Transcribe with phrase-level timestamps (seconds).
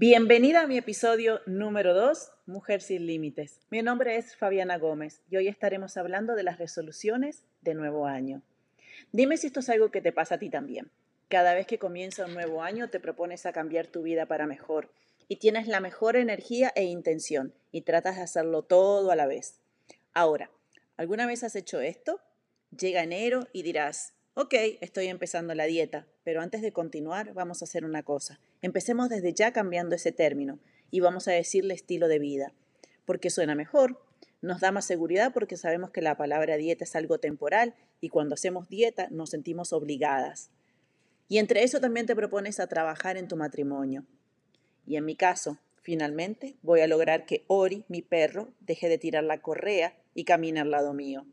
[0.00, 3.60] Bienvenida a mi episodio número 2, Mujer sin Límites.
[3.68, 8.40] Mi nombre es Fabiana Gómez y hoy estaremos hablando de las resoluciones de nuevo año.
[9.12, 10.90] Dime si esto es algo que te pasa a ti también.
[11.28, 14.90] Cada vez que comienza un nuevo año te propones a cambiar tu vida para mejor
[15.28, 19.60] y tienes la mejor energía e intención y tratas de hacerlo todo a la vez.
[20.14, 20.50] Ahora,
[20.96, 22.22] ¿alguna vez has hecho esto?
[22.70, 27.66] Llega enero y dirás, ok, estoy empezando la dieta, pero antes de continuar vamos a
[27.66, 28.40] hacer una cosa.
[28.62, 30.58] Empecemos desde ya cambiando ese término
[30.90, 32.54] y vamos a decirle estilo de vida,
[33.04, 34.02] porque suena mejor,
[34.40, 38.32] nos da más seguridad porque sabemos que la palabra dieta es algo temporal y cuando
[38.32, 40.50] hacemos dieta nos sentimos obligadas.
[41.28, 44.06] Y entre eso también te propones a trabajar en tu matrimonio.
[44.86, 49.22] Y en mi caso, finalmente, voy a lograr que Ori, mi perro, deje de tirar
[49.22, 51.26] la correa y camine al lado mío.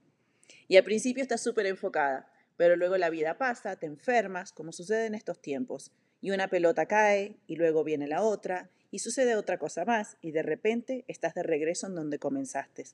[0.67, 5.05] Y al principio estás súper enfocada, pero luego la vida pasa, te enfermas, como sucede
[5.05, 9.59] en estos tiempos, y una pelota cae, y luego viene la otra, y sucede otra
[9.59, 12.85] cosa más, y de repente estás de regreso en donde comenzaste,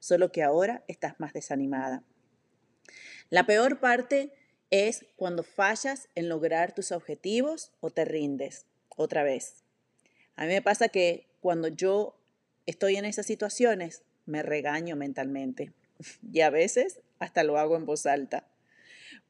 [0.00, 2.02] solo que ahora estás más desanimada.
[3.30, 4.32] La peor parte
[4.70, 9.62] es cuando fallas en lograr tus objetivos o te rindes otra vez.
[10.34, 12.18] A mí me pasa que cuando yo
[12.66, 15.72] estoy en esas situaciones, me regaño mentalmente
[16.32, 18.51] y a veces hasta lo hago en voz alta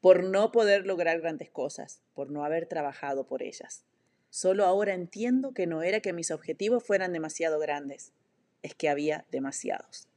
[0.02, 3.84] por no poder lograr grandes cosas, por no haber trabajado por ellas.
[4.30, 8.12] Solo ahora entiendo que no era que mis objetivos fueran demasiado grandes,
[8.62, 10.08] es que había demasiados.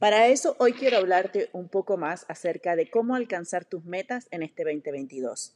[0.00, 4.42] Para eso, hoy quiero hablarte un poco más acerca de cómo alcanzar tus metas en
[4.42, 5.54] este 2022.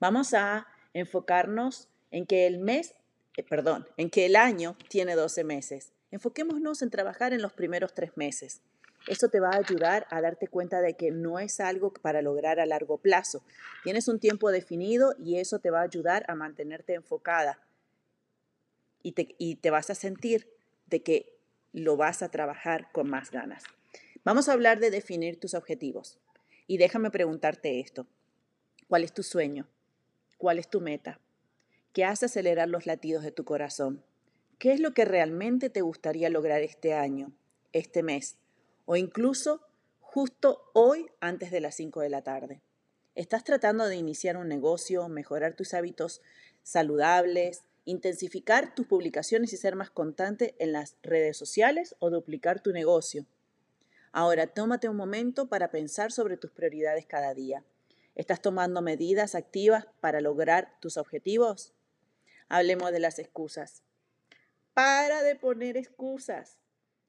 [0.00, 2.94] Vamos a enfocarnos en que el mes,
[3.36, 5.92] eh, perdón, en que el año tiene 12 meses.
[6.10, 8.62] Enfoquémonos en trabajar en los primeros tres meses.
[9.08, 12.60] Eso te va a ayudar a darte cuenta de que no es algo para lograr
[12.60, 13.42] a largo plazo.
[13.82, 17.58] Tienes un tiempo definido y eso te va a ayudar a mantenerte enfocada.
[19.02, 20.48] Y te, y te vas a sentir
[20.86, 21.38] de que
[21.72, 23.64] lo vas a trabajar con más ganas.
[24.24, 26.18] Vamos a hablar de definir tus objetivos.
[26.66, 28.06] Y déjame preguntarte esto.
[28.88, 29.66] ¿Cuál es tu sueño?
[30.36, 31.18] ¿Cuál es tu meta?
[31.94, 34.02] ¿Qué hace acelerar los latidos de tu corazón?
[34.58, 37.32] ¿Qué es lo que realmente te gustaría lograr este año,
[37.72, 38.36] este mes
[38.90, 39.60] o incluso
[40.00, 42.62] justo hoy antes de las 5 de la tarde?
[43.14, 46.22] ¿Estás tratando de iniciar un negocio, mejorar tus hábitos
[46.62, 52.72] saludables, intensificar tus publicaciones y ser más constante en las redes sociales o duplicar tu
[52.72, 53.26] negocio.
[54.10, 57.64] Ahora, tómate un momento para pensar sobre tus prioridades cada día.
[58.14, 61.74] ¿Estás tomando medidas activas para lograr tus objetivos?
[62.48, 63.82] Hablemos de las excusas.
[64.72, 66.56] Para de poner excusas.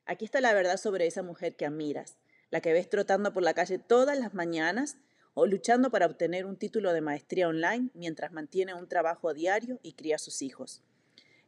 [0.09, 2.17] Aquí está la verdad sobre esa mujer que admiras,
[2.49, 4.97] la que ves trotando por la calle todas las mañanas
[5.35, 9.93] o luchando para obtener un título de maestría online mientras mantiene un trabajo diario y
[9.93, 10.81] cría a sus hijos.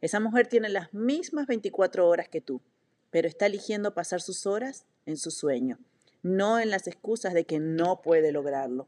[0.00, 2.62] Esa mujer tiene las mismas 24 horas que tú,
[3.10, 5.80] pero está eligiendo pasar sus horas en su sueño,
[6.22, 8.86] no en las excusas de que no puede lograrlo.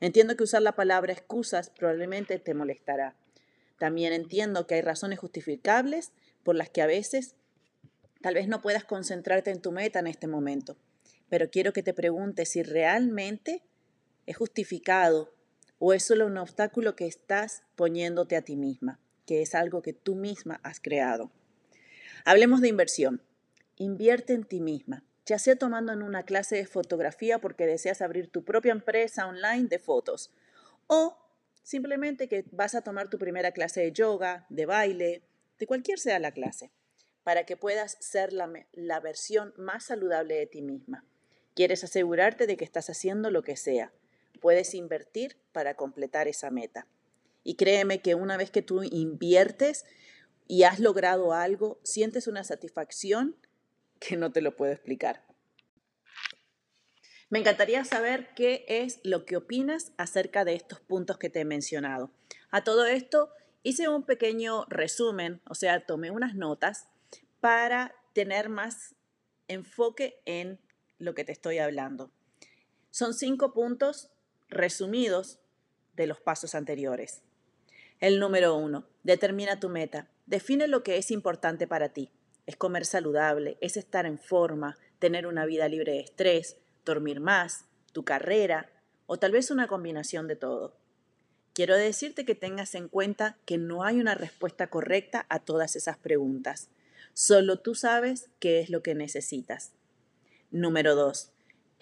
[0.00, 3.14] Entiendo que usar la palabra excusas probablemente te molestará.
[3.78, 6.12] También entiendo que hay razones justificables
[6.42, 7.36] por las que a veces
[8.22, 10.76] tal vez no puedas concentrarte en tu meta en este momento,
[11.28, 13.62] pero quiero que te preguntes si realmente
[14.26, 15.34] es justificado
[15.78, 19.92] o es solo un obstáculo que estás poniéndote a ti misma, que es algo que
[19.92, 21.32] tú misma has creado.
[22.24, 23.22] Hablemos de inversión.
[23.76, 28.28] Invierte en ti misma, ya sea tomando en una clase de fotografía porque deseas abrir
[28.28, 30.30] tu propia empresa online de fotos
[30.86, 31.16] o
[31.62, 35.22] simplemente que vas a tomar tu primera clase de yoga, de baile,
[35.58, 36.70] de cualquier sea la clase,
[37.24, 41.04] para que puedas ser la, versión más saludable de ti misma.
[41.54, 43.92] Quieres asegurarte de que estás haciendo lo que sea,
[44.40, 46.86] puedes invertir para completar esa meta.
[47.44, 49.84] Y créeme que una vez que tú inviertes
[50.48, 53.36] y has logrado algo, sientes una satisfacción
[54.00, 55.24] que no te lo puedo explicar.
[57.30, 61.44] Me encantaría saber qué es lo que opinas acerca de estos puntos que te he
[61.44, 62.10] mencionado.
[62.50, 63.30] A todo esto
[63.62, 66.88] hice un pequeño resumen, o sea, tomé unas notas
[67.42, 68.94] para tener más
[69.48, 70.60] enfoque en
[70.98, 72.12] lo que te estoy hablando.
[72.92, 74.12] Son cinco puntos
[74.48, 75.40] resumidos
[75.96, 77.22] de los pasos anteriores.
[77.98, 80.08] El número uno, determina tu meta.
[80.26, 82.12] Define lo que es importante para ti.
[82.46, 87.64] Es comer saludable, es estar en forma, tener una vida libre de estrés, dormir más,
[87.90, 88.70] tu carrera
[89.06, 90.76] o tal vez una combinación de todo.
[91.54, 95.96] Quiero decirte que tengas en cuenta que no hay una respuesta correcta a todas esas
[95.96, 96.70] preguntas.
[97.14, 99.72] Solo tú sabes qué es lo que necesitas.
[100.50, 101.32] Número dos,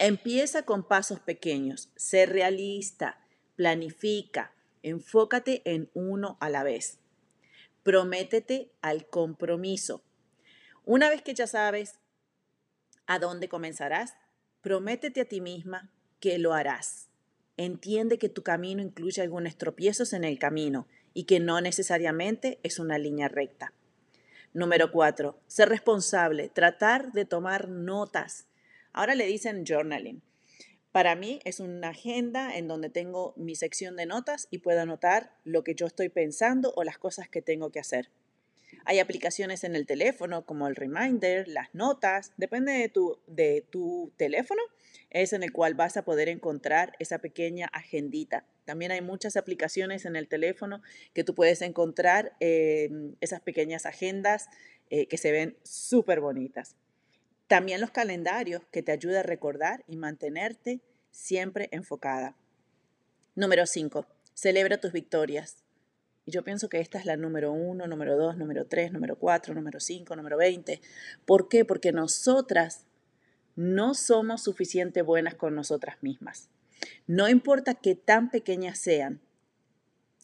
[0.03, 3.19] Empieza con pasos pequeños, sé realista,
[3.55, 4.51] planifica,
[4.81, 6.97] enfócate en uno a la vez.
[7.83, 10.01] Prométete al compromiso.
[10.85, 11.99] Una vez que ya sabes
[13.05, 14.15] a dónde comenzarás,
[14.63, 17.09] prométete a ti misma que lo harás.
[17.55, 22.79] Entiende que tu camino incluye algunos tropiezos en el camino y que no necesariamente es
[22.79, 23.71] una línea recta.
[24.53, 28.47] Número cuatro, ser responsable, tratar de tomar notas.
[28.91, 30.21] Ahora le dicen journaling.
[30.91, 35.31] Para mí es una agenda en donde tengo mi sección de notas y puedo anotar
[35.45, 38.09] lo que yo estoy pensando o las cosas que tengo que hacer.
[38.83, 44.11] Hay aplicaciones en el teléfono como el Reminder, las notas, depende de tu, de tu
[44.17, 44.61] teléfono,
[45.09, 48.45] es en el cual vas a poder encontrar esa pequeña agendita.
[48.65, 50.81] También hay muchas aplicaciones en el teléfono
[51.13, 54.47] que tú puedes encontrar em, esas pequeñas agendas
[54.89, 56.75] eh, que se ven súper bonitas.
[57.47, 60.79] También los calendarios que te ayudan a recordar y mantenerte
[61.11, 62.35] siempre enfocada.
[63.35, 64.05] Número 5.
[64.33, 65.57] Celebra tus victorias.
[66.25, 69.53] Y yo pienso que esta es la número 1, número 2, número 3, número 4,
[69.53, 70.81] número 5, número 20.
[71.25, 71.65] ¿Por qué?
[71.65, 72.85] Porque nosotras
[73.55, 76.49] no somos suficientemente buenas con nosotras mismas.
[77.07, 79.21] No importa qué tan pequeñas sean,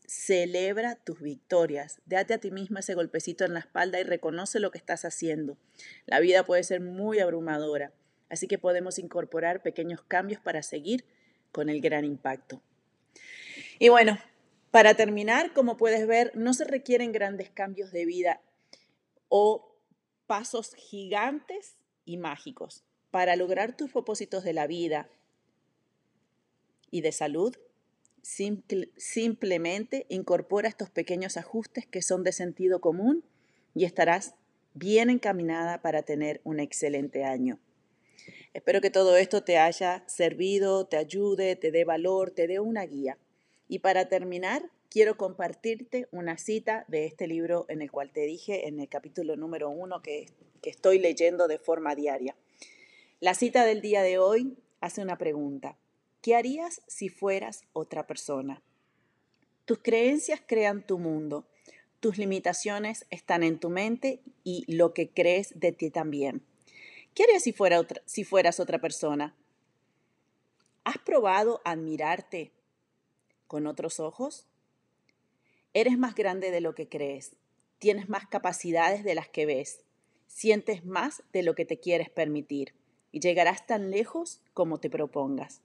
[0.08, 2.02] celebra tus victorias.
[2.06, 5.58] Date a ti misma ese golpecito en la espalda y reconoce lo que estás haciendo.
[6.06, 7.92] La vida puede ser muy abrumadora,
[8.30, 11.06] así que podemos incorporar pequeños cambios para seguir
[11.52, 12.62] con el gran impacto.
[13.80, 14.18] Y bueno,
[14.72, 18.42] para terminar, como puedes ver, no se requieren grandes cambios de vida
[19.28, 19.76] o
[20.26, 21.76] pasos gigantes
[22.06, 25.10] y mágicos para lograr tus propósitos de la vida
[26.92, 27.56] y de salud,
[28.22, 33.24] simplemente incorpora estos pequeños ajustes que son de sentido común
[33.74, 34.36] y estarás
[34.74, 37.60] bien encaminada para tener un excelente año.
[38.54, 42.86] Espero que todo esto te haya servido, te ayude, te dé valor, te dé una
[42.86, 43.18] guía.
[43.68, 48.68] Y para terminar, quiero compartirte una cita de este libro en el cual te dije
[48.68, 50.28] en el capítulo número uno que,
[50.62, 52.36] que estoy leyendo de forma diaria.
[53.20, 55.76] La cita del día de hoy hace una pregunta.
[56.22, 58.62] ¿Qué harías si fueras otra persona?
[59.66, 61.48] Tus creencias crean tu mundo.
[62.00, 66.46] Tus limitaciones están en tu mente y lo que crees de ti también.
[67.16, 69.36] ¿Qué harías si, fuera otra, si fueras otra persona?
[70.84, 72.52] ¿Has probado admirarte
[73.48, 74.46] con otros ojos?
[75.74, 77.36] Eres más grande de lo que crees.
[77.80, 79.80] Tienes más capacidades de las que ves.
[80.28, 82.77] Sientes más de lo que te quieres permitir
[83.12, 85.62] y llegarás tan lejos como te propongas.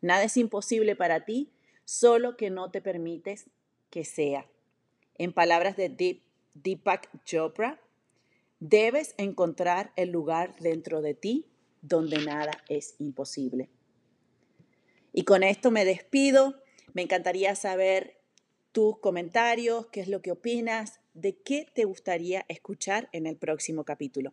[0.00, 1.50] Nada es imposible para ti,
[1.84, 3.46] solo que no te permites
[3.90, 4.46] que sea.
[5.16, 6.20] En palabras de
[6.54, 7.80] Deepak Chopra,
[8.60, 11.46] debes encontrar el lugar dentro de ti
[11.82, 13.68] donde nada es imposible.
[15.12, 16.60] Y con esto me despido.
[16.92, 18.18] Me encantaría saber
[18.72, 23.84] tus comentarios, qué es lo que opinas, de qué te gustaría escuchar en el próximo
[23.84, 24.32] capítulo.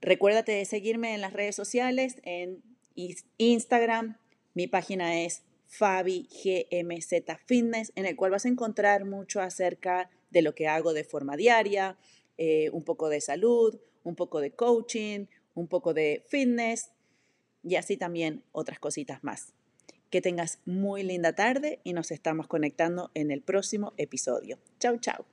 [0.00, 2.62] Recuérdate de seguirme en las redes sociales, en
[3.38, 4.16] Instagram.
[4.54, 10.42] Mi página es Fabi GMZ Fitness, en el cual vas a encontrar mucho acerca de
[10.42, 11.96] lo que hago de forma diaria,
[12.38, 16.90] eh, un poco de salud, un poco de coaching, un poco de fitness
[17.62, 19.52] y así también otras cositas más.
[20.08, 24.58] Que tengas muy linda tarde y nos estamos conectando en el próximo episodio.
[24.78, 25.24] Chau, chau.